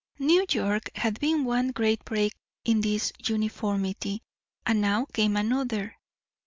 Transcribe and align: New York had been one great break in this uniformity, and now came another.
New 0.17 0.43
York 0.49 0.89
had 0.95 1.19
been 1.19 1.45
one 1.45 1.67
great 1.69 2.03
break 2.05 2.33
in 2.65 2.81
this 2.81 3.13
uniformity, 3.23 4.23
and 4.65 4.81
now 4.81 5.05
came 5.05 5.37
another. 5.37 5.95